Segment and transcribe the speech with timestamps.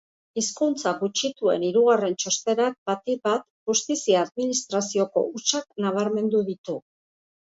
[0.41, 6.81] Hizkuntza gutxituen hirugarren txostenak batik bat justizia administrazioko hutsak nabarmendu ditu.